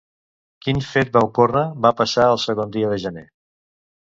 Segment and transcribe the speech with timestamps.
[0.67, 3.25] Quin fet va ocórrer va passar el segon dia de gener?